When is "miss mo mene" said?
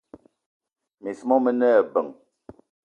1.01-1.67